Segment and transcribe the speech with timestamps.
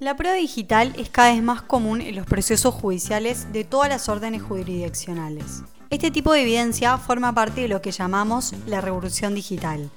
[0.00, 4.08] La prueba digital es cada vez más común en los procesos judiciales de todas las
[4.08, 5.62] órdenes jurisdiccionales.
[5.90, 9.90] Este tipo de evidencia forma parte de lo que llamamos la revolución digital.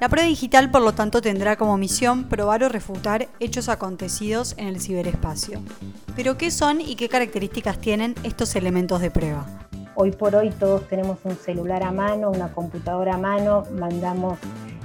[0.00, 4.68] La prueba digital, por lo tanto, tendrá como misión probar o refutar hechos acontecidos en
[4.68, 5.60] el ciberespacio.
[6.16, 9.46] Pero, ¿qué son y qué características tienen estos elementos de prueba?
[9.96, 14.38] Hoy por hoy todos tenemos un celular a mano, una computadora a mano, mandamos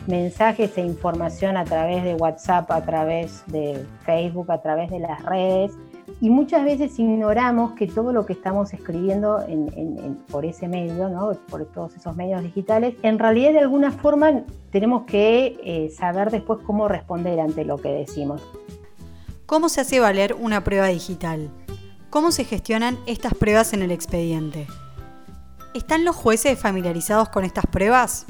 [0.07, 5.23] mensajes e información a través de WhatsApp, a través de Facebook, a través de las
[5.23, 5.71] redes.
[6.21, 9.43] Y muchas veces ignoramos que todo lo que estamos escribiendo
[10.29, 11.31] por ese medio, ¿no?
[11.49, 16.59] por todos esos medios digitales, en realidad de alguna forma tenemos que eh, saber después
[16.65, 18.41] cómo responder ante lo que decimos.
[19.45, 21.49] ¿Cómo se hace valer una prueba digital?
[22.09, 24.67] ¿Cómo se gestionan estas pruebas en el expediente?
[25.73, 28.25] ¿Están los jueces familiarizados con estas pruebas?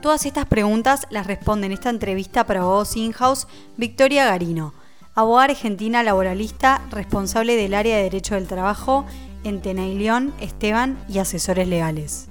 [0.00, 4.72] Todas estas preguntas las responde en esta entrevista para Abogados In-House Victoria Garino,
[5.16, 9.04] abogada argentina laboralista responsable del área de Derecho del Trabajo
[9.42, 12.30] en Tenailión, Esteban y asesores legales.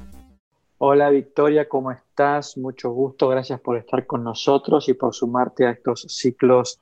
[0.78, 2.58] Hola Victoria, ¿cómo estás?
[2.58, 6.80] Mucho gusto, gracias por estar con nosotros y por sumarte a estos ciclos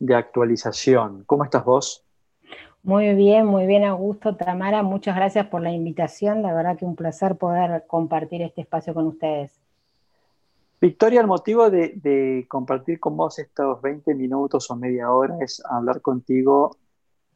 [0.00, 1.22] de actualización.
[1.26, 2.04] ¿Cómo estás vos?
[2.82, 6.96] Muy bien, muy bien, Augusto, Tamara, muchas gracias por la invitación, la verdad que un
[6.96, 9.60] placer poder compartir este espacio con ustedes.
[10.80, 16.00] Victoria, el motivo de, compartir con vos estos 20 minutos o media hora es hablar
[16.00, 16.76] contigo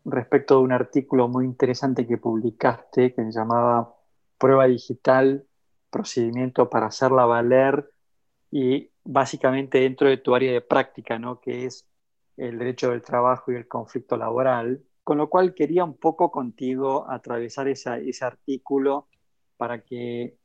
[0.05, 3.97] respecto de un artículo muy interesante que publicaste que se llamaba
[4.39, 5.45] Prueba Digital,
[5.91, 7.91] procedimiento para hacerla valer
[8.51, 11.41] y básicamente dentro de tu área de práctica, ¿no?
[11.41, 11.84] que es
[12.37, 17.11] el derecho del trabajo y el conflicto laboral, con lo cual quería un poco contigo
[17.11, 19.09] atravesar ese artículo
[19.56, 20.37] para que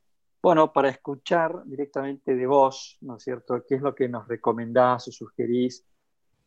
[0.48, 5.06] bueno, para escuchar directamente de vos, ¿no es cierto?, qué es lo que nos recomendás
[5.06, 5.84] o sugerís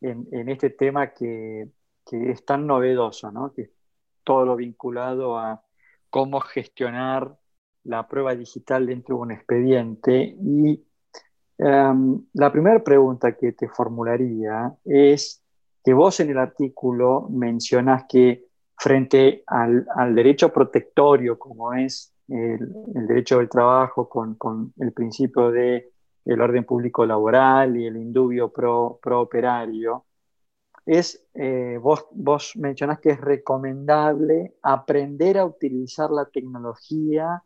[0.00, 1.68] en, este tema que,
[2.10, 3.52] es tan novedoso, ¿no?
[3.52, 3.70] Que es
[4.24, 5.62] todo lo vinculado a
[6.10, 7.38] cómo gestionar
[7.84, 10.36] la prueba digital dentro de un expediente.
[10.36, 10.84] Y
[11.58, 15.44] em, la primera pregunta que te formularía es
[15.84, 22.72] que vos en el artículo mencionas que frente al, al derecho protectorio, como es el,
[23.06, 25.90] derecho del trabajo con, el principio de
[26.24, 30.06] el orden público laboral y el indubio pro, operario,
[30.86, 37.42] es, eh, vos, vos mencionás que es recomendable aprender a utilizar la tecnología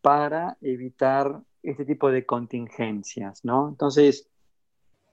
[0.00, 3.68] para evitar este tipo de contingencias, ¿no?
[3.68, 4.28] Entonces,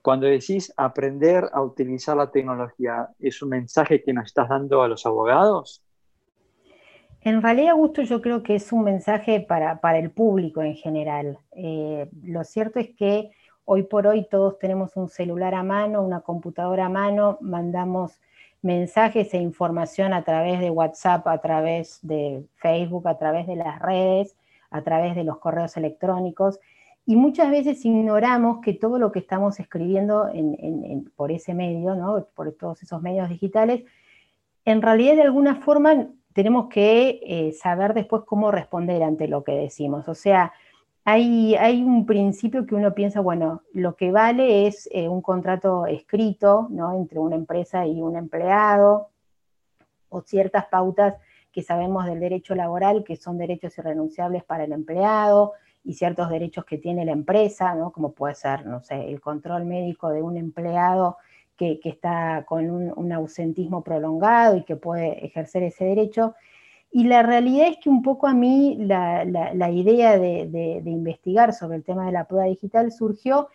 [0.06, 4.88] cuando decís aprender a utilizar la tecnología, ¿es un mensaje que nos estás dando a
[4.88, 5.82] los abogados?
[7.26, 11.40] En realidad, Augusto, yo creo que es un mensaje para, el público en general.
[11.56, 13.32] Eh, lo cierto es que
[13.64, 18.20] hoy por hoy todos tenemos un celular a mano, una computadora a mano, mandamos
[18.62, 23.80] mensajes e información a través de WhatsApp, a través de Facebook, a través de las
[23.82, 24.36] redes,
[24.70, 26.60] a través de los correos electrónicos.
[27.06, 30.30] Y muchas veces ignoramos que todo lo que estamos escribiendo
[31.16, 32.24] por ese medio, ¿no?
[32.36, 33.82] por todos esos medios digitales,
[34.64, 36.06] en realidad de alguna forma
[36.36, 40.06] tenemos que eh, saber después cómo responder ante lo que decimos.
[40.06, 40.52] O sea,
[41.02, 45.86] hay, hay, un principio que uno piensa, bueno, lo que vale es eh, un contrato
[45.86, 46.94] escrito ¿no?
[46.94, 49.08] entre una empresa y un empleado,
[50.10, 51.14] o ciertas pautas
[51.50, 55.54] que sabemos del derecho laboral, que son derechos irrenunciables para el empleado,
[55.84, 57.92] y ciertos derechos que tiene la empresa, ¿no?
[57.92, 61.16] como puede ser, no sé, el control médico de un empleado
[61.56, 66.34] que, está con un, ausentismo prolongado y que puede ejercer ese derecho.
[66.92, 71.84] Y la realidad es que un poco a mí la, idea de, investigar sobre el
[71.84, 73.48] tema de la prueba digital surgió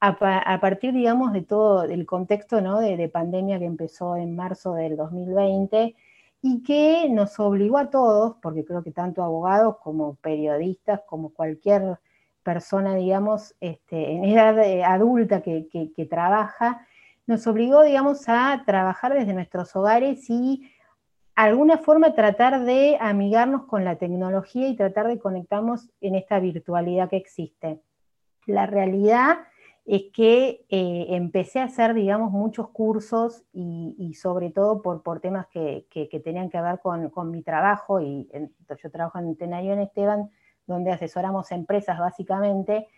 [0.00, 2.78] a, partir, digamos, de todo el contexto ¿no?
[2.80, 5.96] de, pandemia que empezó en marzo del 2020
[6.40, 11.98] y que nos obligó a todos, porque creo que tanto abogados como periodistas, como cualquier
[12.44, 16.86] persona, digamos, este, en edad adulta que, que trabaja,
[17.28, 20.70] nos obligó, digamos, a trabajar desde nuestros hogares y
[21.34, 27.10] alguna forma tratar de amigarnos con la tecnología y tratar de conectarnos en esta virtualidad
[27.10, 27.80] que existe.
[28.46, 29.40] La realidad
[29.84, 35.86] es que eh, empecé a hacer, digamos, muchos cursos y, sobre todo por, temas que,
[36.24, 38.26] tenían que ver con, mi trabajo, y
[38.82, 40.30] yo trabajo en Tenayo en Esteban,
[40.66, 42.88] donde asesoramos empresas básicamente,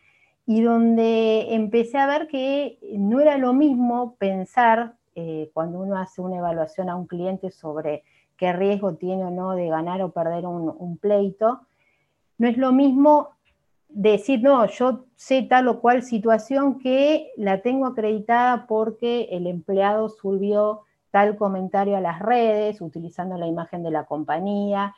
[0.46, 6.20] y donde empecé a ver que no era lo mismo pensar eh, cuando uno hace
[6.20, 8.04] una evaluación a un cliente sobre
[8.36, 11.60] qué riesgo tiene o no de ganar o perder un, pleito,
[12.38, 13.30] no es lo mismo
[13.88, 20.08] decir, no, yo sé tal o cual situación que la tengo acreditada porque el empleado
[20.08, 24.94] subió tal comentario a las redes utilizando la imagen de la compañía.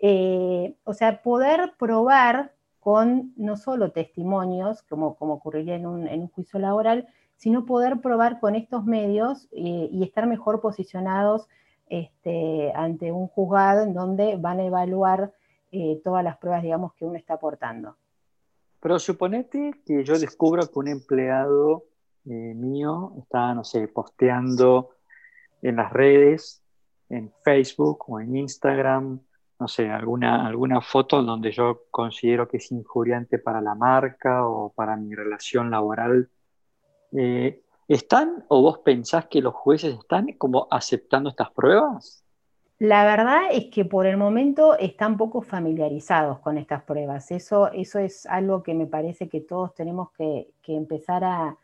[0.00, 2.52] Eh, o sea, poder probar
[2.86, 8.54] con no solo testimonios, como, como ocurriría en un, juicio laboral, sino poder probar con
[8.54, 11.48] estos medios eh, y estar mejor posicionados
[11.88, 15.32] este, ante un juzgado en donde van a evaluar
[15.72, 17.96] eh, todas las pruebas, digamos, que uno está aportando.
[18.78, 21.86] Pero suponete que yo descubro que un empleado
[22.24, 24.90] eh, mío está, no sé, posteando
[25.60, 26.62] en las redes,
[27.08, 29.18] en Facebook o en Instagram,
[29.58, 34.72] no sé, alguna, alguna foto donde yo considero que es injuriante para la marca o
[34.72, 36.28] para mi relación laboral.
[37.12, 42.24] Eh, ¿Están o vos pensás que los jueces están como aceptando estas pruebas?
[42.78, 47.30] La verdad es que por el momento están poco familiarizados con estas pruebas.
[47.30, 51.56] Eso, eso es algo que me parece que todos tenemos que, empezar a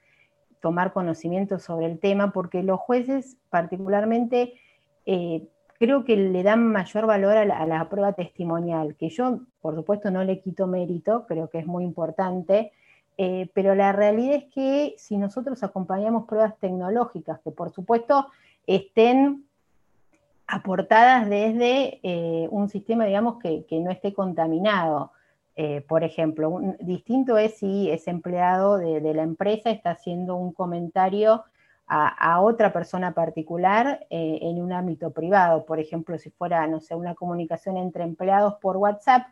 [0.61, 4.55] tomar conocimiento sobre el tema, porque los jueces particularmente
[5.05, 5.49] eh,
[5.83, 10.23] creo que le dan mayor valor a la, prueba testimonial, que yo, por supuesto, no
[10.23, 12.71] le quito mérito, creo que es muy importante,
[13.19, 18.29] eh, pero la realidad es que si nosotros acompañamos pruebas tecnológicas, que por supuesto
[18.65, 19.45] estén
[20.47, 25.11] aportadas desde eh, un sistema, digamos, que, no esté contaminado.
[25.57, 31.43] Eh, por ejemplo, distinto es si ese empleado de, la empresa está haciendo un comentario
[31.95, 35.67] a, otra persona particular eh, en un ámbito privado.
[35.67, 39.27] Por ejemplo, si fuera, no sé, una comunicación entre empleados por WhatsApp,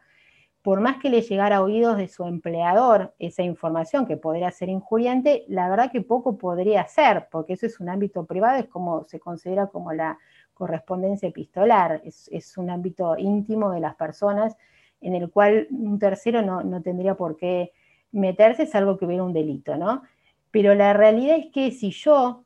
[0.60, 4.68] por más que le llegara a oídos de su empleador esa información que podría ser
[4.68, 9.04] injuriante, la verdad que poco podría ser, porque eso es un ámbito privado, es como
[9.04, 10.18] se considera como la
[10.52, 14.54] correspondencia epistolar, es, un ámbito íntimo de las personas
[15.00, 17.72] en el cual un tercero no, tendría por qué
[18.12, 20.02] meterse, es algo que hubiera un delito, ¿no?
[20.50, 22.44] Pero la realidad es que si yo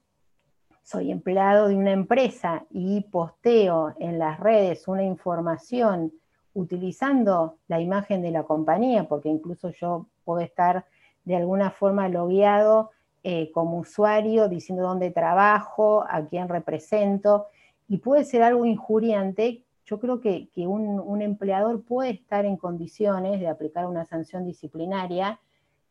[0.85, 6.13] soy empleado de una empresa y posteo en las redes una información
[6.53, 10.85] utilizando la imagen de la compañía, porque incluso yo puedo estar
[11.25, 12.91] de alguna forma logueado
[13.25, 17.47] eh, como usuario, diciendo dónde trabajo, a quién represento,
[17.89, 23.49] y puede ser algo injuriante, yo creo que, un, empleador puede estar en condiciones de
[23.49, 25.41] aplicar una sanción disciplinaria,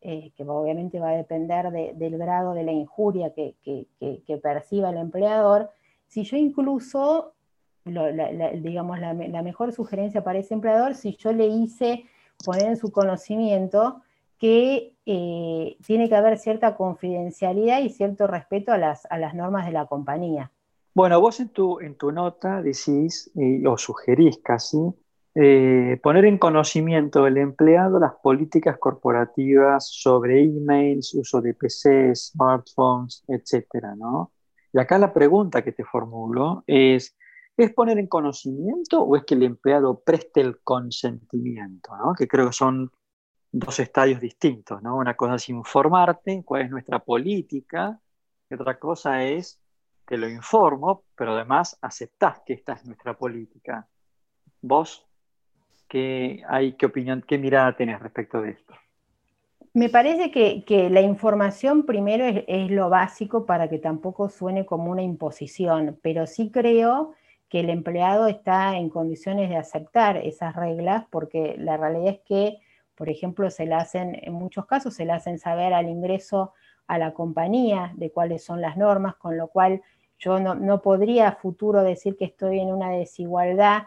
[0.03, 3.55] eh, que obviamente va a depender del grado de la injuria que,
[4.41, 5.69] perciba el empleador,
[6.07, 7.33] si yo incluso,
[7.85, 12.05] digamos, la, mejor sugerencia para ese empleador, si yo le hice
[12.43, 14.01] poner en su conocimiento
[14.37, 19.85] que eh, tiene que haber cierta confidencialidad y cierto respeto a las normas de la
[19.85, 20.51] compañía.
[20.95, 24.77] Bueno, vos en tu, en tu nota decís, eh, o sugerís casi,
[25.35, 33.23] eh, poner en conocimiento del empleado las políticas corporativas sobre emails, uso de PCs, smartphones,
[33.27, 34.31] etcétera, ¿no?
[34.71, 37.15] Y acá la pregunta que te formulo es,
[37.57, 41.91] ¿es poner en conocimiento o es que el empleado preste el consentimiento.
[42.17, 42.91] Que creo que son
[43.51, 44.97] dos estadios distintos, ¿no?
[44.97, 47.99] Una cosa es informarte, cuál es nuestra política,
[48.49, 49.59] y otra cosa es
[50.05, 53.87] te lo informo, pero además aceptás que esta es nuestra política.
[54.61, 55.07] ¿Vos
[55.93, 58.73] qué, opinión, qué mirada tenés respecto de esto?
[59.73, 65.01] Me parece que, la información primero es, lo básico para que tampoco suene como una
[65.01, 67.13] imposición, pero sí creo
[67.49, 72.57] que el empleado está en condiciones de aceptar esas reglas porque la realidad es que,
[72.95, 76.53] por ejemplo, se le hacen, en muchos casos se le hacen saber al ingreso
[76.87, 79.81] a la compañía de cuáles son las normas, con lo cual
[80.19, 83.83] yo no, podría a futuro decir que estoy en una desigualdad,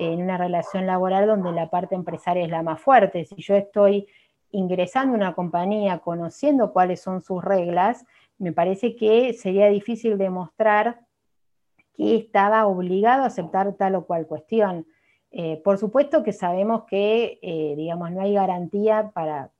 [0.00, 3.26] en una relación laboral donde la parte empresaria es la más fuerte.
[3.26, 4.06] Si yo estoy
[4.50, 8.06] ingresando a una compañía conociendo cuáles son sus reglas,
[8.38, 11.00] me parece que sería difícil demostrar
[11.94, 14.86] que estaba obligado a aceptar tal o cual cuestión.
[15.32, 19.50] Eh, por supuesto que sabemos que, eh, digamos, no hay garantía para,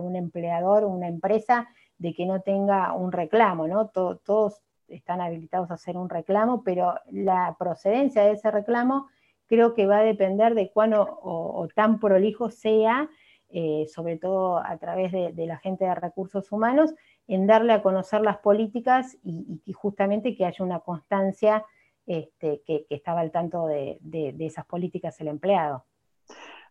[0.00, 3.88] un empleador o una empresa de que no tenga un reclamo, ¿no?
[3.88, 9.08] todos están habilitados a hacer un reclamo, pero la procedencia de ese reclamo
[9.46, 13.08] creo que va a depender de cuán o, tan prolijo sea,
[13.50, 16.94] eh, sobre todo a través de, la gente de recursos humanos,
[17.28, 21.64] en darle a conocer las políticas y, justamente que haya una constancia
[22.06, 25.84] este, que, estaba al tanto de esas políticas el empleado.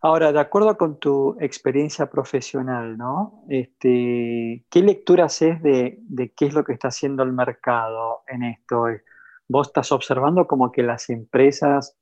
[0.06, 3.46] Ahora, de acuerdo con tu experiencia profesional, ¿no?
[3.48, 6.04] Este, ¿Qué lectura haces de,
[6.36, 8.84] qué es lo que está haciendo el mercado en esto?
[9.48, 11.96] ¿Vos estás observando como que las empresas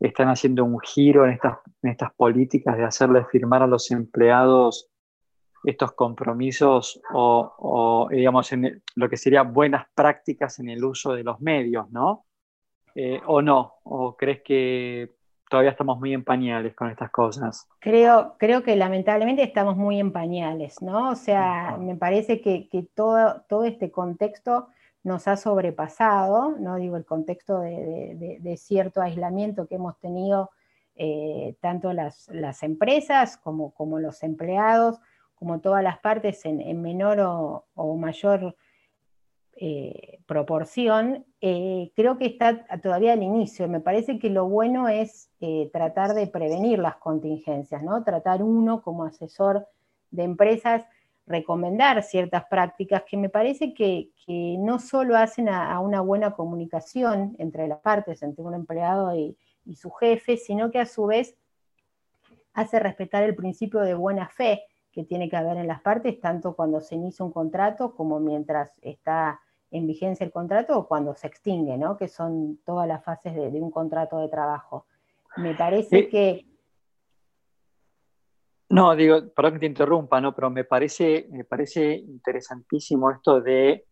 [0.00, 4.88] están haciendo un giro en estas, en estas políticas de hacerle firmar a los empleados
[5.64, 11.40] estos compromisos o, digamos, en lo que sería buenas prácticas en el uso de los
[11.40, 12.26] medios, ¿no?
[12.94, 13.74] Eh, ¿O no?
[13.84, 15.12] ¿O crees que
[15.48, 17.68] todavía estamos muy en pañales con estas cosas?
[17.80, 21.10] Creo, creo que lamentablemente estamos muy en pañales, ¿no?
[21.10, 24.68] O sea, me parece que, todo, todo este contexto
[25.08, 26.76] nos ha sobrepasado, ¿no?
[26.76, 30.50] Digo, el contexto de, cierto aislamiento que hemos tenido
[30.94, 32.28] eh, tanto las,
[32.62, 35.00] empresas como, como los empleados,
[35.34, 38.56] como todas las partes en, menor o, mayor
[39.56, 43.66] eh, proporción, eh, creo que está todavía al inicio.
[43.66, 45.30] Me parece que lo bueno es
[45.72, 48.04] tratar de prevenir las contingencias, ¿no?
[48.04, 49.66] Tratar uno como asesor
[50.10, 50.84] de empresas,
[51.28, 54.10] recomendar ciertas prácticas que me parece que,
[54.58, 59.36] no solo hacen a, una buena comunicación entre las partes, entre un empleado y
[59.74, 61.36] su jefe, sino que a su vez
[62.52, 66.56] hace respetar el principio de buena fe que tiene que haber en las partes, tanto
[66.56, 71.28] cuando se inicia un contrato como mientras está en vigencia el contrato o cuando se
[71.28, 71.96] extingue, ¿no?
[71.96, 74.86] que son todas las fases de, un contrato de trabajo.
[75.36, 76.47] Me parece que...
[78.70, 80.34] No, digo, perdón que te interrumpa, ¿no?
[80.34, 83.86] pero me parece, me parece interesantísimo esto de,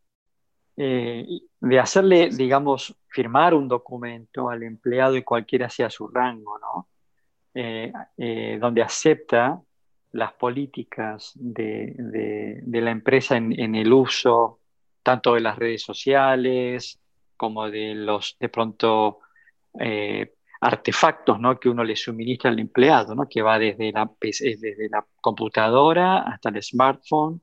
[0.77, 1.27] eh,
[1.61, 6.89] de hacerle, digamos, firmar un documento al empleado y cualquiera sea su rango, ¿no?
[7.55, 9.59] Eh, eh, donde acepta
[10.13, 14.61] las políticas de, la empresa en, el uso
[15.03, 17.01] tanto de las redes sociales
[17.39, 19.21] como de los, de pronto,
[20.67, 21.59] artefactos ¿no?
[21.61, 23.29] que uno le suministra al empleado, ¿no?
[23.29, 27.41] que va desde la, desde la computadora hasta el smartphone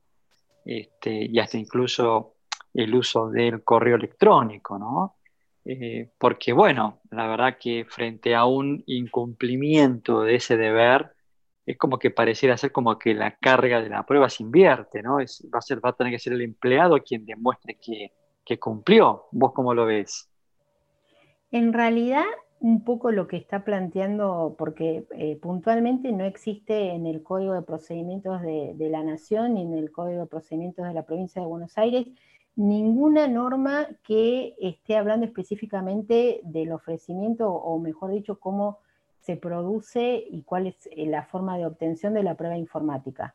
[0.64, 2.34] este, y hasta incluso
[2.74, 5.16] el uso del correo electrónico, ¿no?
[5.64, 11.12] Eh, porque bueno, la verdad que frente a un incumplimiento de ese deber,
[11.64, 15.16] es como que pareciera ser como que la carga de la prueba se invierte, ¿no?
[15.16, 19.24] Va, a ser, va a tener que ser el empleado quien demuestre que, cumplió.
[19.32, 20.28] ¿Vos cómo lo ves?
[21.50, 22.26] En realidad,
[22.64, 27.60] un poco lo que está planteando, porque eh, puntualmente no existe en el Código de
[27.60, 31.76] Procedimientos de, la Nación ni en el Código de Procedimientos de la Provincia de Buenos
[31.76, 32.06] Aires
[32.56, 38.78] ninguna norma que esté hablando específicamente del ofrecimiento, o mejor dicho, cómo
[39.20, 43.34] se produce y cuál es eh, la forma de obtención de la prueba informática.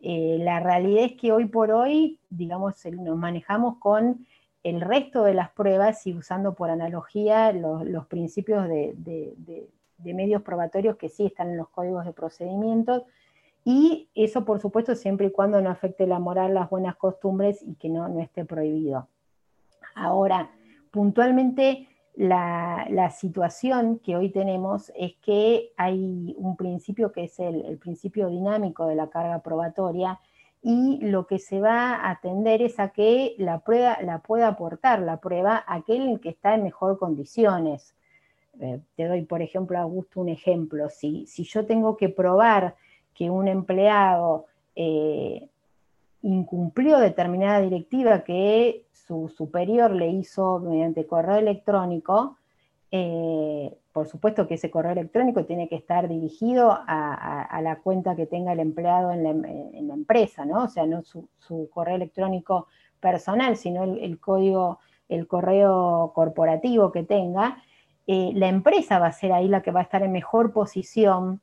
[0.00, 4.24] Eh, la realidad es que hoy por hoy, digamos, nos manejamos con
[4.62, 9.68] el resto de las pruebas y usando por analogía los, principios de,
[10.04, 13.04] medios probatorios que sí están en los códigos de procedimientos,
[13.64, 17.74] y eso, por supuesto, siempre y cuando no afecte la moral, las buenas costumbres y
[17.74, 19.08] que no, no esté prohibido.
[19.94, 20.50] Ahora,
[20.90, 21.86] puntualmente,
[22.18, 28.86] la, situación que hoy tenemos es que hay un principio que es el, principio dinámico
[28.86, 30.18] de la carga probatoria
[30.62, 35.00] y lo que se va a atender es a que la prueba la pueda aportar
[35.00, 37.94] la prueba aquel que está en mejor condiciones.
[38.60, 40.88] Eh, te doy, por ejemplo, Augusto, un ejemplo.
[40.90, 42.74] Si, si yo tengo que probar
[43.14, 45.48] que un empleado eh,
[46.22, 52.36] incumplió determinada directiva que su superior le hizo mediante correo electrónico,
[52.90, 58.26] eh, por supuesto que ese correo electrónico tiene que estar dirigido a, la cuenta que
[58.26, 60.62] tenga el empleado en la, empresa, ¿no?
[60.62, 61.28] O sea, no su,
[61.74, 62.68] correo electrónico
[63.00, 64.78] personal, sino el, código,
[65.08, 67.60] el correo corporativo que tenga.
[68.06, 71.40] Eh, la empresa va a ser ahí la que va a estar en mejor posición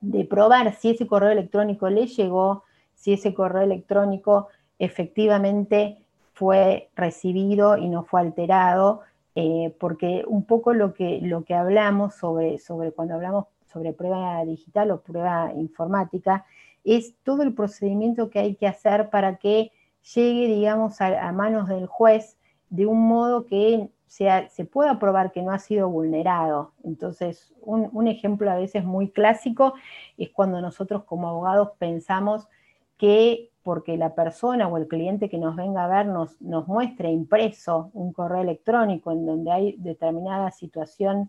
[0.00, 4.48] de probar si ese correo electrónico le llegó, si ese correo electrónico
[4.80, 9.02] efectivamente fue recibido y no fue alterado,
[9.40, 14.44] eh, porque un poco lo que, lo que hablamos sobre, sobre cuando hablamos sobre prueba
[14.44, 16.44] digital o prueba informática,
[16.82, 19.70] es todo el procedimiento que hay que hacer para que
[20.12, 22.36] llegue, digamos, a, manos del juez
[22.68, 26.72] de un modo que sea, se pueda probar que no ha sido vulnerado.
[26.82, 29.74] Entonces, un, un, ejemplo a veces muy clásico
[30.16, 32.48] es cuando nosotros como abogados pensamos
[32.96, 37.90] que porque la persona o el cliente que nos venga a ver nos, muestre impreso
[37.92, 41.28] un correo electrónico en donde hay determinada situación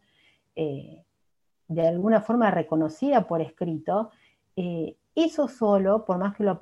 [0.55, 1.03] eh,
[1.67, 4.11] de alguna forma reconocida por escrito,
[4.55, 6.57] eh, eso solo, por más que lo,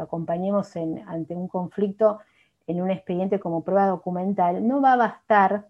[0.00, 2.20] acompañemos ante un conflicto
[2.66, 5.68] en un expediente como prueba documental, no va a bastar.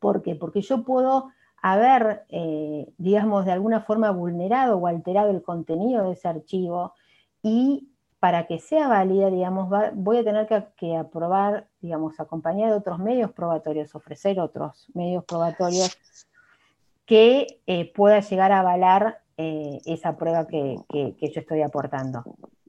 [0.00, 0.34] ¿Por qué?
[0.34, 1.28] Porque yo puedo
[1.62, 6.94] haber, eh, digamos, de alguna forma vulnerado o alterado el contenido de ese archivo
[7.40, 7.93] y
[8.24, 13.30] para que sea válida, digamos, voy a tener que, aprobar, digamos, acompañar de otros medios
[13.32, 15.94] probatorios, ofrecer otros medios probatorios
[17.04, 22.24] que eh, pueda llegar a avalar eh, esa prueba que, yo estoy aportando.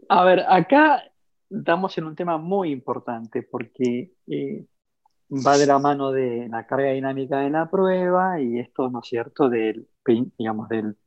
[0.09, 1.01] A ver, acá
[1.49, 4.65] estamos en un tema muy importante porque eh,
[5.31, 9.07] va de la mano de la carga dinámica de la prueba y esto, ¿no es
[9.07, 9.87] cierto?, del,
[10.37, 10.97] digamos, del,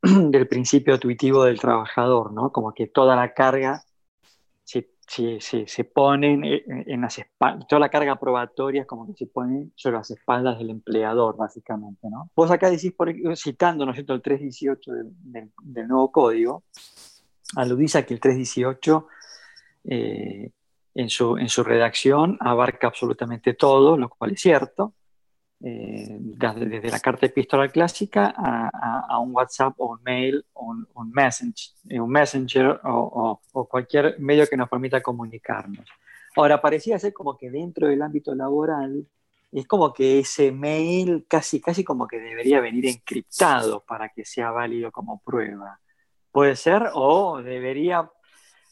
[0.30, 2.52] del principio intuitivo del trabajador, ¿no?
[2.52, 3.82] Como que toda la carga
[5.08, 9.26] se, se, se, pone en, las espaldas, toda la carga probatoria es como que se
[9.26, 12.30] pone sobre las espaldas del empleador, básicamente, ¿no?
[12.36, 16.64] Vos acá decís, por, citando, ¿no es el 318 del, del, nuevo código,
[17.56, 19.06] aludís a que el 318
[19.84, 20.50] eh,
[20.94, 24.92] en su, en su redacción abarca absolutamente todo, lo cual es cierto,
[25.60, 31.10] eh, desde, la carta epistolar clásica a, un WhatsApp o un mail o un, un,
[31.10, 35.84] messenger, un messenger o, o, cualquier medio que nos permita comunicarnos.
[36.36, 39.06] Ahora, parecía ser como que dentro del ámbito laboral
[39.50, 44.50] es como que ese mail casi, casi como que debería venir encriptado para que sea
[44.50, 45.80] válido como prueba.
[46.30, 48.10] Puede ser o debería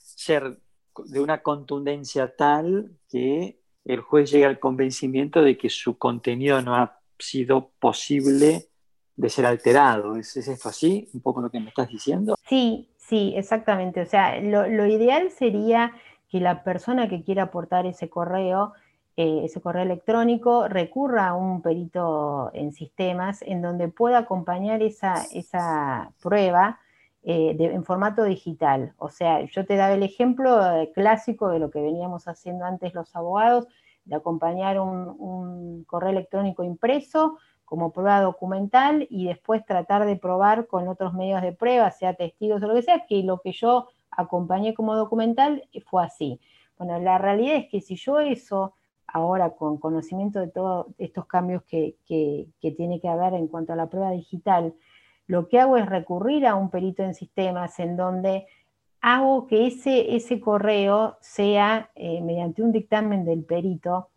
[0.03, 0.61] ser
[1.07, 6.75] de una contundencia tal que el juez llegue al convencimiento de que su contenido no
[6.75, 8.67] ha sido posible
[9.15, 10.17] de ser alterado.
[10.17, 11.09] ¿Es, esto así?
[11.15, 12.37] Un poco lo que me estás diciendo.
[12.49, 14.01] Sí, sí, exactamente.
[14.03, 15.93] O sea, lo, ideal sería
[16.29, 18.73] que la persona que quiera aportar ese correo,
[19.17, 25.25] eh, ese correo electrónico, recurra a un perito en sistemas en donde pueda acompañar esa,
[25.33, 26.81] esa prueba
[27.29, 28.95] eh, en formato digital.
[28.99, 32.95] O sea, yo te daba el ejemplo eh, clásico de lo que veníamos haciendo antes
[32.95, 33.67] los abogados,
[34.05, 40.87] de acompañar un, correo electrónico impreso como prueba documental y después tratar de probar con
[40.87, 44.73] otros medios de prueba, sea testigos o lo que sea, que lo que yo acompañé
[44.73, 46.41] como documental fue así.
[46.79, 48.75] Bueno, la realidad es que si yo eso
[49.09, 53.73] ahora con conocimiento de todos estos cambios que, que, que tiene que haber en cuanto
[53.73, 54.75] a la prueba digital,
[55.27, 58.47] lo que hago es recurrir a un perito en sistemas en donde
[59.01, 64.09] hago que ese, ese correo sea eh, mediante un dictamen del perito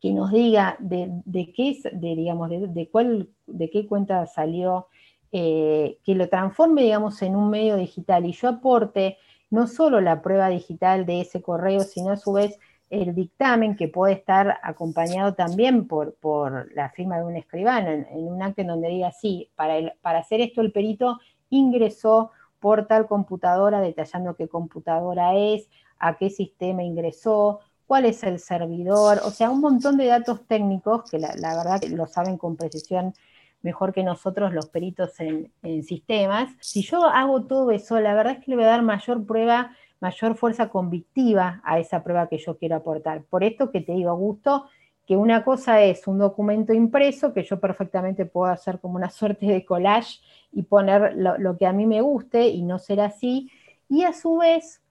[0.00, 1.22] que nos diga de,
[1.54, 4.88] qué, de, digamos, de, cuál, de qué cuenta salió,
[5.32, 8.26] eh, que lo transforme, digamos, en un medio digital.
[8.26, 9.18] Y yo aporte
[9.50, 12.58] no solo la prueba digital de ese correo, sino a su vez
[12.90, 18.06] el dictamen que puede estar acompañado también por, por la firma de un escribano, en,
[18.12, 21.18] un acto en donde diga, sí, para, para hacer esto el perito
[21.50, 25.68] ingresó por tal computadora, detallando qué computadora es,
[25.98, 31.10] a qué sistema ingresó, cuál es el servidor, o sea, un montón de datos técnicos
[31.10, 33.14] que la, verdad lo saben con precisión
[33.62, 36.52] mejor que nosotros los peritos en, en, sistemas.
[36.60, 39.72] Si yo hago todo eso, la verdad es que le voy a dar mayor prueba
[40.00, 43.22] mayor fuerza convictiva a esa prueba que yo quiero aportar.
[43.24, 44.66] Por esto que te digo, Augusto,
[45.06, 49.46] que una cosa es un documento impreso que yo perfectamente puedo hacer como una suerte
[49.46, 50.20] de collage
[50.52, 53.50] y poner lo, que a mí me guste y no ser así.
[53.88, 54.82] Y a su vez,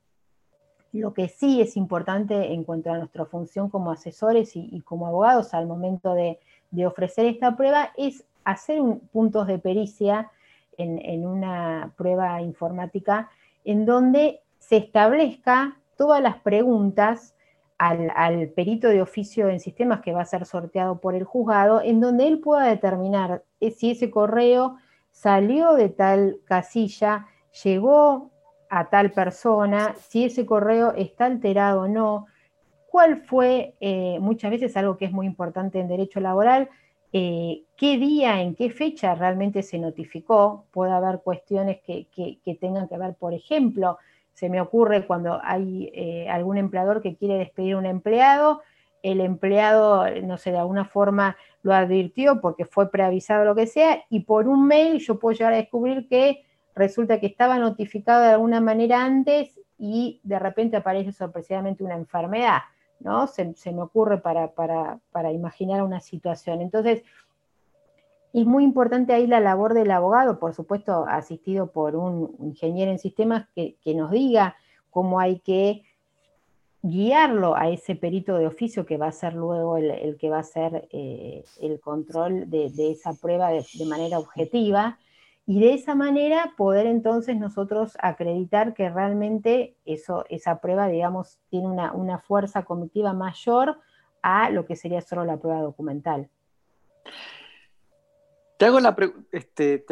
[0.94, 5.54] lo que sí es importante en cuanto a nuestra función como asesores y, como abogados
[5.54, 6.39] al momento de,
[6.86, 8.82] ofrecer esta prueba es hacer
[9.13, 10.30] puntos de pericia
[10.78, 13.30] en, en una prueba informática
[13.63, 17.36] en donde se establezca todas las preguntas
[17.78, 21.99] al, perito de oficio en sistemas que va a ser sorteado por el juzgado, en
[21.99, 24.78] donde él pueda determinar si ese correo
[25.12, 27.28] salió de tal casilla,
[27.63, 28.32] llegó
[28.69, 32.25] a tal persona, si ese correo está alterado o no,
[32.89, 36.69] cuál fue, eh, muchas veces algo que es muy importante en derecho laboral,
[37.13, 40.65] eh, qué día, en qué fecha realmente se notificó.
[40.71, 43.97] Puede haber cuestiones que tengan que ver, por ejemplo,
[44.36, 48.62] se me ocurre cuando hay eh, algún empleador que quiere despedir a un empleado,
[49.02, 53.65] el empleado, no sé, de alguna forma lo advirtió porque fue preavisado o lo que
[53.65, 56.43] sea, y por un mail yo puedo llegar a descubrir que
[56.76, 62.60] resulta que estaba notificado de alguna manera antes y de repente aparece sorpresivamente una enfermedad,
[63.00, 63.28] ¿no?
[63.28, 66.62] Se, me ocurre para, para, para imaginar una situación.
[66.62, 67.04] Entonces,
[68.36, 73.00] es muy importante ahí la labor del abogado, por supuesto, asistido por un ingeniero en
[73.00, 74.58] sistemas que, nos diga
[74.89, 75.84] cómo hay que
[76.82, 80.41] guiarlo a ese perito de oficio que va a ser luego el, que va a
[80.41, 85.00] hacer eh, el control de, esa prueba de, manera objetiva
[85.48, 91.67] y de esa manera poder entonces nosotros acreditar que realmente eso, esa prueba, digamos, tiene
[91.67, 93.80] una, una fuerza cognitiva mayor
[94.21, 96.30] a lo que sería solo la prueba documental.
[98.58, 98.80] Te hago,
[99.34, 99.86] este,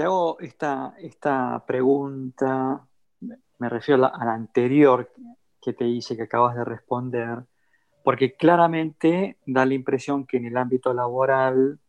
[0.99, 2.88] esta, pregunta,
[3.60, 5.12] me refiero a la, anterior
[5.62, 7.43] que te hice, que acabas de responder,
[8.04, 11.80] porque claramente da la impresión que en el ámbito laboral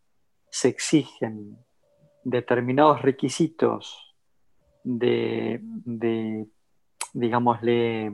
[0.50, 1.58] se exigen
[2.24, 4.16] determinados requisitos
[4.82, 5.60] de,
[7.12, 8.12] digámosle,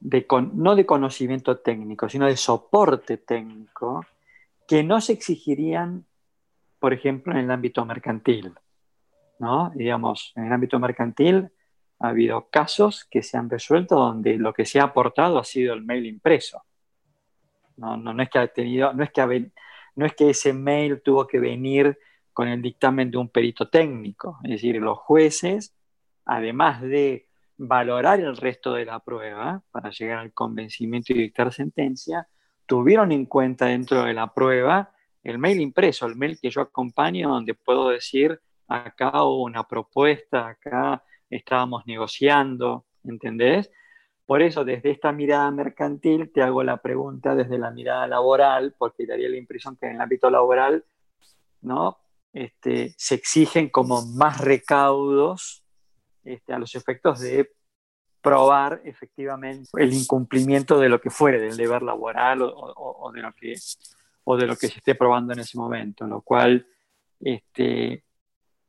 [0.00, 4.06] no de conocimiento técnico, sino de soporte técnico,
[4.70, 6.06] que no se exigirían,
[6.78, 8.54] por ejemplo, en el ámbito mercantil.
[9.40, 9.72] ¿no?
[9.74, 11.50] Digamos, en el ámbito mercantil
[11.98, 15.74] ha habido casos que se han resuelto donde lo que se ha aportado ha sido
[15.74, 16.62] el mail impreso.
[17.78, 19.50] No, no, es que ha tenido, no es que,
[19.96, 21.98] no es que ese mail tuvo que venir
[22.32, 24.38] con el dictamen de un perito técnico.
[24.44, 25.74] Es decir, los jueces,
[26.24, 32.28] además de valorar el resto de la prueba para llegar al convencimiento y dictar sentencia,
[32.70, 34.92] tuvieron en cuenta dentro de la prueba
[35.24, 40.46] el mail impreso, el mail que yo acompaño, donde puedo decir, acá hubo una propuesta,
[40.46, 43.72] acá estábamos negociando, ¿entendés?
[44.24, 49.04] Por eso, desde esta mirada mercantil, te hago la pregunta desde la mirada laboral, porque
[49.04, 50.84] daría la impresión que en el ámbito laboral,
[51.62, 51.98] ¿no?
[52.32, 55.64] Este, se exigen como más recaudos
[56.22, 57.50] este, a los efectos de
[58.20, 63.54] probar efectivamente el incumplimiento de lo que fuere, del deber laboral o, de, lo que,
[64.24, 66.66] o de lo que se esté probando en ese momento, lo cual
[67.18, 68.04] este,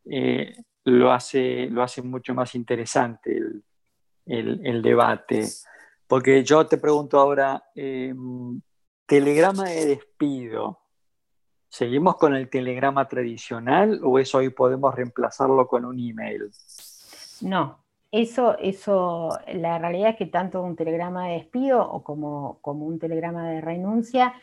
[0.06, 3.42] eh, lo, hace, lo hace mucho más interesante
[4.26, 5.48] el, debate.
[6.08, 8.62] Porque yo te pregunto ahora, em,
[9.06, 10.80] telegrama de despido,
[11.70, 16.50] ¿seguimos con el telegrama tradicional o eso hoy podemos reemplazarlo con un email?
[17.42, 22.86] No, eso, eso, la realidad es que tanto un telegrama de despido o como, como
[22.86, 24.34] un telegrama de renuncia,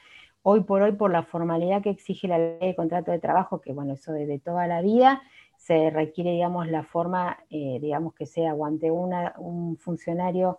[0.42, 3.72] hoy por hoy por la formalidad que exige la ley de contrato de trabajo, que
[3.72, 5.22] bueno, eso desde toda la vida,
[5.56, 10.58] se requiere, digamos, la forma, eh, digamos, que sea o ante un funcionario,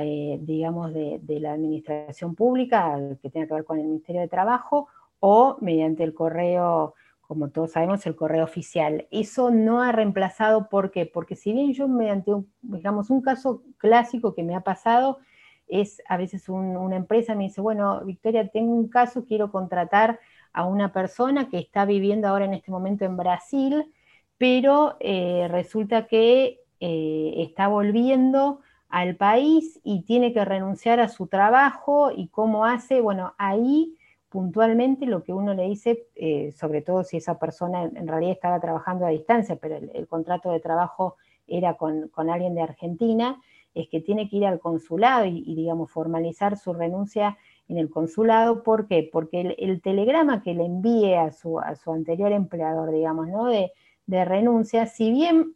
[0.00, 4.28] eh, digamos, de, de, la administración pública, que tenga que ver con el Ministerio de
[4.28, 4.88] Trabajo,
[5.20, 6.94] o mediante el correo
[7.32, 9.08] como todos sabemos, el correo oficial.
[9.10, 11.06] Eso no ha reemplazado, ¿por qué?
[11.06, 15.18] Porque si bien yo mediante, un, digamos, un caso clásico que me ha pasado,
[15.66, 20.20] es a veces una empresa me dice, bueno, Victoria, tengo un caso, quiero contratar
[20.52, 23.90] a una persona que está viviendo ahora en este momento en Brasil,
[24.36, 31.28] pero eh, resulta que eh, está volviendo al país y tiene que renunciar a su
[31.28, 33.96] trabajo y cómo hace, bueno, ahí
[34.32, 38.60] puntualmente lo que uno le dice, eh, sobre todo si esa persona en, realidad estaba
[38.60, 41.16] trabajando a distancia, pero el, contrato de trabajo
[41.46, 43.38] era con, alguien de Argentina,
[43.74, 47.36] es que tiene que ir al consulado y, digamos, formalizar su renuncia
[47.68, 48.62] en el consulado.
[48.62, 49.08] ¿Por qué?
[49.12, 53.46] Porque el, telegrama que le envíe a su, a su, anterior empleador, digamos, ¿no?
[53.46, 53.72] De,
[54.06, 55.54] de renuncia, si bien,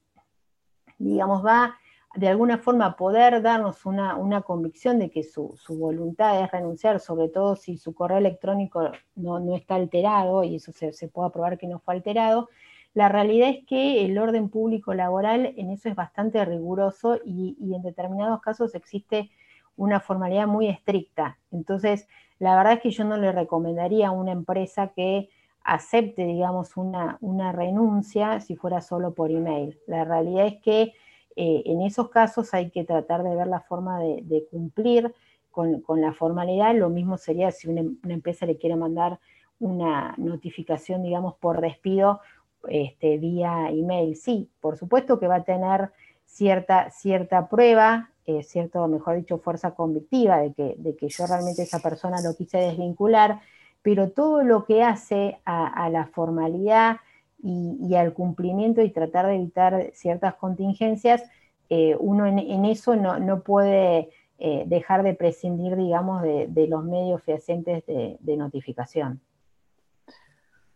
[0.98, 1.76] digamos, va
[2.16, 7.56] de alguna forma poder darnos una, convicción de que su, voluntad es renunciar, sobre todo
[7.56, 11.94] si su correo electrónico no, está alterado, y eso se, puede probar que no fue
[11.94, 12.48] alterado,
[12.94, 17.82] la realidad es que el orden público laboral en eso es bastante riguroso y, en
[17.82, 19.30] determinados casos existe
[19.76, 21.38] una formalidad muy estricta.
[21.52, 25.28] Entonces, la verdad es que yo no le recomendaría a una empresa que
[25.62, 29.78] acepte, digamos, una, una renuncia si fuera solo por email.
[29.86, 30.94] La realidad es que
[31.36, 35.14] eh, en esos casos hay que tratar de ver la forma de, cumplir
[35.50, 36.74] con, la formalidad.
[36.74, 39.20] Lo mismo sería si una, empresa le quiere mandar
[39.60, 42.20] una notificación, digamos, por despido
[42.68, 44.16] este, vía email.
[44.16, 45.92] Sí, por supuesto que va a tener
[46.24, 51.62] cierta, cierta prueba, eh, cierto, mejor dicho, fuerza convictiva de que, de que yo realmente
[51.62, 53.40] esa persona lo quise desvincular,
[53.82, 56.96] pero todo lo que hace a la formalidad
[57.42, 61.22] y, al cumplimiento y tratar de evitar ciertas contingencias,
[61.68, 67.84] eh, uno en, eso no, puede eh, dejar de prescindir, digamos, de, los medios fehacientes
[67.86, 69.20] de, notificación.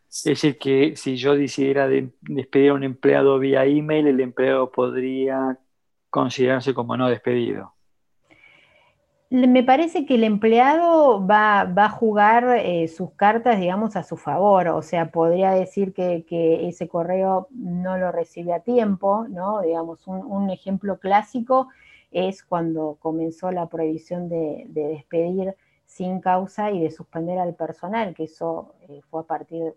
[0.08, 5.58] Es decir, que si yo decidiera despedir a un empleado vía email, el empleado podría
[6.10, 7.74] considerarse como no despedido.
[9.32, 14.66] Me parece que el empleado va, a jugar eh, sus cartas, digamos, a su favor.
[14.68, 16.24] O sea, podría decir que,
[16.68, 19.62] ese correo no lo recibe a tiempo, ¿no?
[19.62, 21.68] Digamos, un, ejemplo clásico
[22.10, 25.54] es cuando comenzó la prohibición de, despedir
[25.86, 29.76] sin causa y de suspender al personal, que eso eh, fue a partir,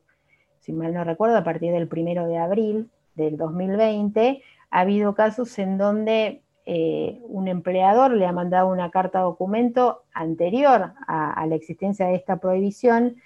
[0.62, 4.42] si mal no recuerdo, a partir del primero de abril del 2020.
[4.72, 10.94] Ha habido casos en donde eh, un empleador le ha mandado una carta documento anterior
[11.08, 13.18] a, la existencia de esta prohibición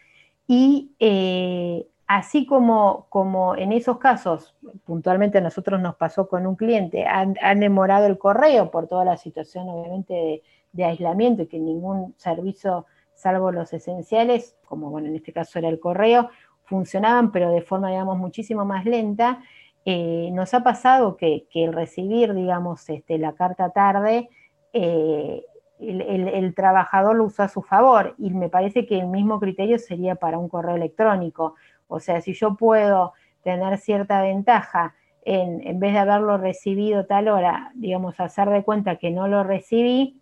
[0.47, 6.56] y eh, así como, como en esos casos, puntualmente a nosotros nos pasó con un
[6.56, 12.15] cliente, han, demorado el correo por toda la situación obviamente de, aislamiento y que ningún
[12.17, 16.30] servicio, salvo los esenciales, como bueno, en este caso era el correo,
[16.63, 19.41] funcionaban, pero de forma, digamos, muchísimo más lenta.
[19.89, 24.28] Eh, nos ha pasado que, el recibir, digamos, este, la carta tarde,
[24.73, 25.45] eh,
[25.80, 30.15] el, trabajador lo usa a su favor y me parece que el mismo criterio sería
[30.15, 31.56] para un correo electrónico.
[31.88, 37.30] O sea, si yo puedo tener cierta ventaja en, en vez de haberlo recibido tal
[37.30, 40.19] hora, digamos, hacer de cuenta que no lo recibí,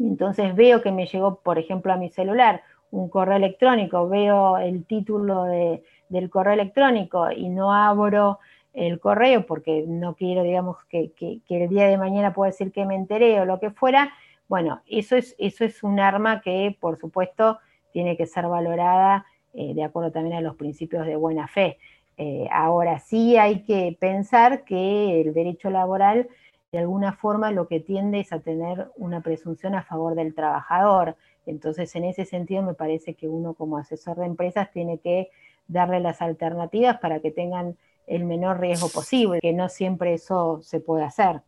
[0.00, 4.84] entonces veo que me llegó, por ejemplo, a mi celular un correo electrónico, veo el
[4.86, 8.40] título del correo electrónico y no abro
[8.74, 11.12] el correo porque no quiero, digamos, que,
[11.48, 14.12] el día de mañana pueda decir que me enteré o lo que fuera,
[14.48, 17.58] bueno, eso es, eso es un arma que, por supuesto,
[17.92, 21.78] tiene que ser valorada eh, de acuerdo también a los principios de buena fe.
[22.16, 26.28] Eh, ahora sí hay que pensar que el derecho laboral
[26.72, 31.16] de alguna forma lo que tiende es a tener una presunción a favor del trabajador.
[31.44, 35.30] Entonces, en ese sentido, me parece que uno como asesor de empresas tiene que
[35.68, 40.80] darle las alternativas para que tengan el menor riesgo posible, que no siempre eso se
[40.80, 41.42] puede hacer.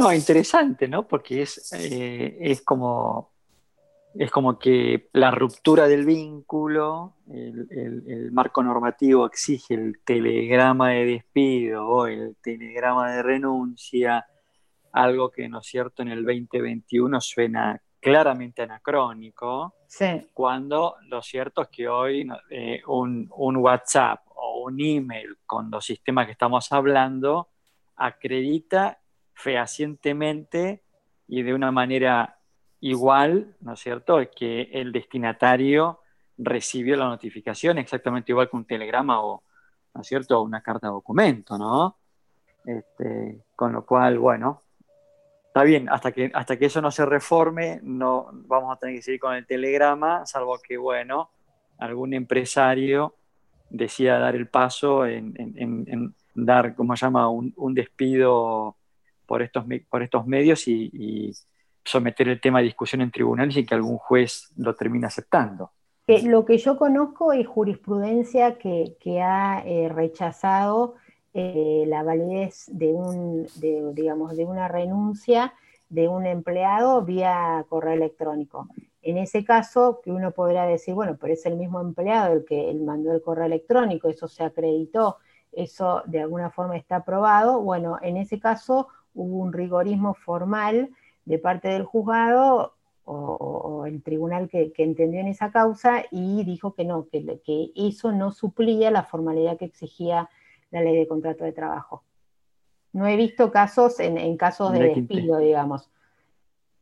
[0.00, 1.06] No, interesante, ¿no?
[1.06, 3.32] Porque es, eh, es, como,
[4.14, 11.86] es como que la ruptura del vínculo, el, marco normativo exige el telegrama de despido
[11.86, 14.26] o el telegrama de renuncia,
[14.92, 19.74] algo que, ¿no es cierto?, en el 2021 suena claramente anacrónico,
[20.32, 24.20] cuando lo cierto es que hoy eh, un, un WhatsApp
[24.54, 27.48] un email con los sistemas que estamos hablando
[27.96, 29.00] acredita
[29.34, 30.82] fehacientemente
[31.28, 32.38] y de una manera
[32.80, 36.00] igual, ¿no es cierto?, que el destinatario
[36.38, 39.42] recibió la notificación exactamente igual que un telegrama o,
[39.94, 41.98] ¿no es cierto?, una carta de documento, ¿no?
[42.64, 44.62] Este, con lo cual, bueno,
[45.46, 49.02] está bien, hasta que, hasta que eso no se reforme, no vamos a tener que
[49.02, 51.30] seguir con el telegrama, salvo que, bueno,
[51.78, 53.16] algún empresario
[53.70, 58.76] decía dar el paso en, dar, ¿cómo se llama?, un, despido
[59.26, 61.32] por estos, por estos medios y,
[61.82, 65.70] someter el tema a discusión en tribunales y que algún juez lo termine aceptando.
[66.06, 70.96] lo que yo conozco es jurisprudencia que, ha eh, rechazado
[71.32, 73.46] eh, la validez de, un,
[73.94, 75.54] digamos, de una renuncia
[75.88, 78.68] de un empleado vía correo electrónico.
[79.02, 82.74] En ese caso, que uno podrá decir, bueno, pero es el mismo empleado el que
[82.74, 85.16] mandó el correo electrónico, eso se acreditó,
[85.52, 87.60] eso de alguna forma está aprobado.
[87.60, 90.90] Bueno, en ese caso hubo un rigorismo formal
[91.24, 96.84] de parte del juzgado o, el tribunal que, entendió en esa causa y dijo que
[96.84, 100.28] no, que, que eso no suplía la formalidad que exigía
[100.70, 102.04] la ley de contrato de trabajo.
[102.92, 105.90] No he visto casos en, casos de despido, digamos.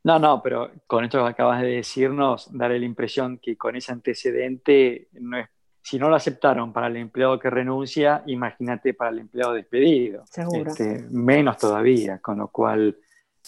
[0.05, 3.93] No, no, pero con esto que acabas de decirnos, darle la impresión que con ese
[3.93, 5.49] antecedente, no es,
[5.83, 10.25] si no lo aceptaron para el empleado que renuncia, imagínate para el empleado despedido.
[10.27, 10.71] Seguro.
[10.71, 12.97] Este, menos todavía, con lo cual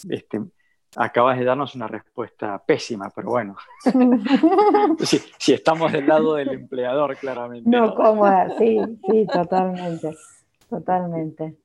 [0.09, 0.41] este,
[0.97, 3.57] acabas de darnos una respuesta pésima, pero bueno.
[5.39, 7.69] si, estamos del lado del empleador, claramente.
[7.69, 10.17] No, cómoda, sí, sí, totalmente,
[10.69, 11.57] totalmente.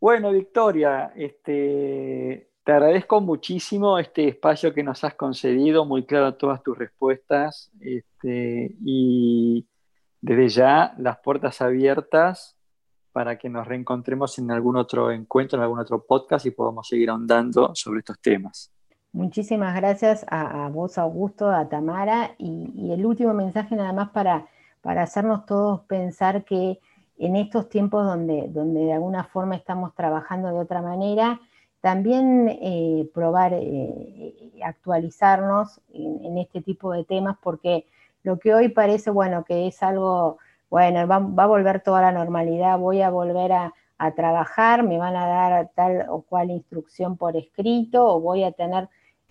[0.00, 6.62] Bueno, Victoria, este, te agradezco muchísimo este espacio que nos has concedido, muy claro todas
[6.62, 9.66] tus respuestas este, y
[10.20, 12.58] desde ya las puertas abiertas
[13.10, 17.08] para que nos reencontremos en algún otro encuentro, en algún otro podcast y podamos seguir
[17.08, 18.70] ahondando sobre estos temas.
[19.12, 24.46] Muchísimas gracias a, vos, Augusto, a Tamara y, el último mensaje nada más para,
[24.82, 26.78] para hacernos todos pensar que
[27.16, 31.40] en estos tiempos donde, donde de alguna forma estamos trabajando de otra manera,
[31.80, 37.86] también eh, probar eh, actualizarnos en, este tipo de temas, porque
[38.22, 40.38] lo que hoy parece, bueno, que es algo,
[40.70, 43.72] bueno, va, a volver toda la normalidad, voy a volver a,
[44.14, 48.88] trabajar, me van a dar tal o cual instrucción por escrito, o voy a tener,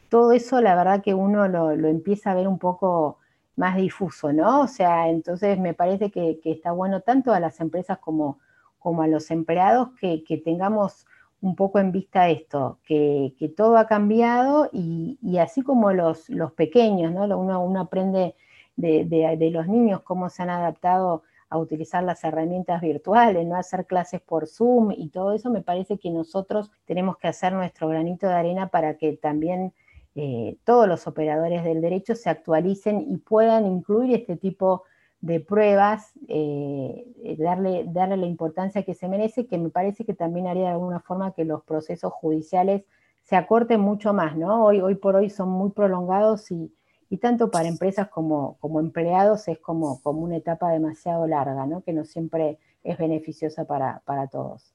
[0.09, 3.17] todo eso la verdad que uno lo, empieza a ver un poco
[3.55, 4.61] más difuso, ¿no?
[4.61, 8.39] O sea, entonces me parece que, está bueno tanto a las empresas como,
[8.77, 11.05] como a los empleados que tengamos
[11.41, 17.13] un poco en vista esto, que, todo ha cambiado y, así como los, los pequeños,
[17.13, 17.25] ¿no?
[17.37, 18.35] uno, aprende
[18.75, 24.19] de, los niños cómo se han adaptado a utilizar las herramientas virtuales, no hacer clases
[24.21, 28.33] por Zoom y todo eso, me parece que nosotros tenemos que hacer nuestro granito de
[28.33, 29.73] arena para que también
[30.15, 34.87] eh, todos los operadores del derecho se actualicen y puedan incluir este tipo de
[35.19, 40.47] de pruebas, eh, darle, darle la importancia que se merece, que me parece que también
[40.47, 42.83] haría de alguna forma que los procesos judiciales
[43.23, 44.63] se acorten mucho más, ¿no?
[44.63, 46.71] Hoy, hoy por hoy son muy prolongados y,
[47.09, 51.81] y tanto para empresas como, como empleados es como, como una etapa demasiado larga, ¿no?
[51.81, 54.73] que no siempre es beneficiosa para, todos.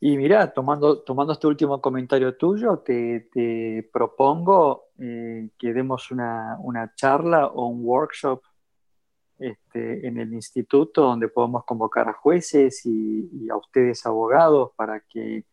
[0.00, 7.46] Y mira, tomando, tomando este último comentario tuyo, te, propongo eh, que demos una, charla
[7.46, 8.42] o un workshop
[9.38, 15.44] este, en el instituto donde podamos convocar a jueces y, a ustedes abogados para que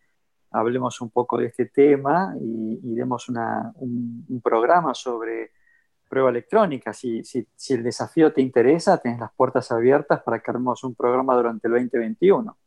[0.52, 5.52] hablemos un poco de este tema y, demos un, programa sobre
[6.08, 6.94] prueba electrónica.
[6.94, 11.36] Si, si, el desafío te interesa, tienes las puertas abiertas para que armemos un programa
[11.36, 12.58] durante el 2021.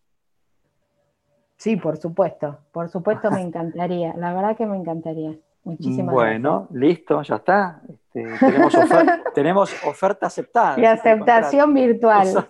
[1.57, 5.39] Sí, por supuesto, por supuesto me encantaría, la verdad que me encantaría.
[5.65, 7.81] Muchísimas bueno, listo, ya está.
[7.89, 8.23] Este,
[9.35, 10.79] tenemos, oferta, aceptada.
[10.79, 12.47] Y aceptación virtual.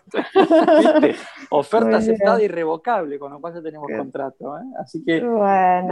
[1.50, 4.58] oferta aceptada irrevocable, con lo cual ya tenemos contrato.
[4.58, 4.62] ¿eh?
[4.80, 5.24] Así que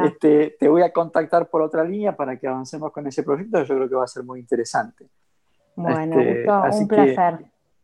[0.04, 3.76] este, te voy a contactar por otra línea para que avancemos con ese proyecto, yo
[3.76, 5.06] creo que va a ser muy interesante.
[5.76, 7.38] Bueno, este, un placer.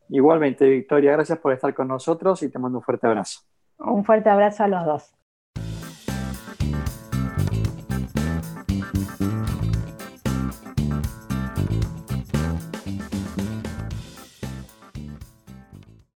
[0.09, 3.39] igualmente, Victoria, gracias por estar con nosotros y te mando un fuerte abrazo.
[3.79, 5.18] Un fuerte abrazo a los dos.